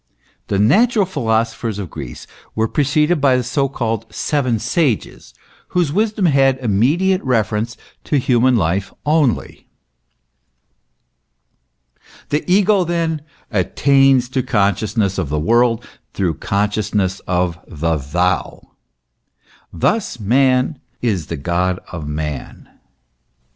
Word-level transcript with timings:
The 0.47 0.57
natural 0.57 1.05
philosophers 1.05 1.77
of 1.77 1.91
Greece 1.91 2.25
were 2.55 2.67
preceded 2.67 3.21
by 3.21 3.35
the 3.37 3.43
so 3.43 3.69
called 3.69 4.07
seven 4.11 4.57
Sages, 4.57 5.31
whose 5.67 5.93
wisdom 5.93 6.25
had 6.25 6.57
immediate 6.57 7.21
reference 7.21 7.77
to 8.05 8.17
human 8.17 8.55
life 8.55 8.91
only. 9.05 9.67
E 9.67 9.67
3 12.31 12.31
82 12.31 12.31
THE 12.31 12.35
ESSENCE 12.35 12.41
OF 12.41 12.47
CHRISTIANITY. 12.47 12.53
The 12.55 12.57
ego, 12.57 12.83
then, 12.83 13.21
attains 13.51 14.29
to 14.29 14.41
consciousness 14.41 15.17
of 15.19 15.29
the 15.29 15.39
world 15.39 15.85
through 16.15 16.33
consciousness 16.39 17.19
of 17.27 17.59
the 17.67 17.97
thou. 17.97 18.71
Thus 19.71 20.19
man 20.19 20.79
is 21.03 21.27
the 21.27 21.37
God 21.37 21.79
of 21.91 22.07
man. 22.07 22.67